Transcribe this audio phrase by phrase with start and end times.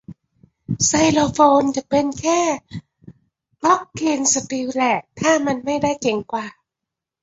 [0.85, 2.41] ไซโลโฟนจะเป็นแค่
[3.61, 6.45] กล็อคเคนสปิลแหละ ถ้ามันไม่ได้เจ๋งกว่า